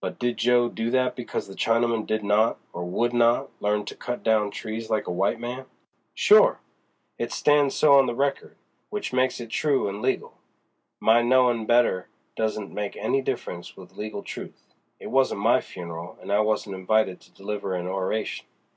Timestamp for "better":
11.66-12.08